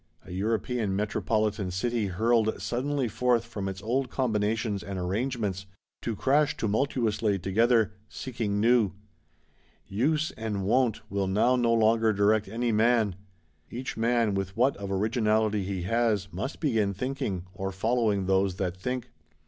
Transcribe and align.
A 0.25 0.31
European 0.31 0.95
metropolitan 0.95 1.69
City 1.69 2.07
hurled 2.07 2.59
suddenly 2.59 3.07
forth 3.07 3.45
from 3.45 3.69
its 3.69 3.83
old 3.83 4.09
combinations 4.09 4.81
and 4.81 4.97
arrangements; 4.97 5.67
to 6.01 6.15
crash 6.15 6.57
tumultuously 6.57 7.37
together, 7.37 7.93
seeking 8.09 8.59
new. 8.59 8.93
Use 9.85 10.31
and 10.31 10.63
wont 10.63 11.01
will 11.11 11.27
now 11.27 11.55
no 11.55 11.71
longer 11.71 12.13
direct 12.13 12.47
any 12.47 12.71
man; 12.71 13.15
each 13.69 13.95
man, 13.95 14.33
with 14.33 14.57
what 14.57 14.75
of 14.77 14.91
originality 14.91 15.65
he 15.65 15.83
has, 15.83 16.33
must 16.33 16.59
begin 16.59 16.95
thinking; 16.95 17.45
or 17.53 17.71
following 17.71 18.25
those 18.25 18.55
that 18.55 18.75
think. 18.75 19.11